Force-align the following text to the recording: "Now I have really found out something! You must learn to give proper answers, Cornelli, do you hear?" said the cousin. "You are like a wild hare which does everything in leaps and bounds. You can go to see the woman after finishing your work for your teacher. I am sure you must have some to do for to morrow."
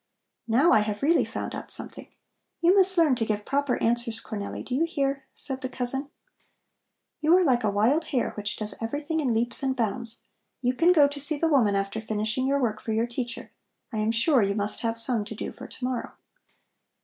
"Now 0.47 0.71
I 0.71 0.79
have 0.79 1.03
really 1.03 1.23
found 1.25 1.53
out 1.53 1.69
something! 1.69 2.07
You 2.59 2.73
must 2.75 2.97
learn 2.97 3.13
to 3.17 3.23
give 3.23 3.45
proper 3.45 3.77
answers, 3.83 4.19
Cornelli, 4.19 4.65
do 4.65 4.73
you 4.73 4.83
hear?" 4.85 5.25
said 5.31 5.61
the 5.61 5.69
cousin. 5.69 6.09
"You 7.19 7.37
are 7.37 7.43
like 7.43 7.63
a 7.63 7.69
wild 7.69 8.05
hare 8.05 8.31
which 8.31 8.55
does 8.55 8.73
everything 8.81 9.19
in 9.19 9.31
leaps 9.31 9.61
and 9.61 9.75
bounds. 9.75 10.21
You 10.59 10.73
can 10.73 10.91
go 10.91 11.07
to 11.07 11.19
see 11.19 11.37
the 11.37 11.47
woman 11.49 11.75
after 11.75 12.01
finishing 12.01 12.47
your 12.47 12.57
work 12.59 12.81
for 12.81 12.93
your 12.93 13.05
teacher. 13.05 13.51
I 13.93 13.99
am 13.99 14.09
sure 14.09 14.41
you 14.41 14.55
must 14.55 14.79
have 14.79 14.97
some 14.97 15.23
to 15.23 15.35
do 15.35 15.51
for 15.51 15.67
to 15.67 15.83
morrow." 15.85 16.13